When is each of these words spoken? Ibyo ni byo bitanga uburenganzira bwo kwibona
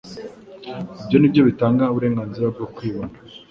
Ibyo 1.01 1.17
ni 1.19 1.31
byo 1.31 1.41
bitanga 1.49 1.83
uburenganzira 1.91 2.45
bwo 2.53 2.65
kwibona 2.75 3.15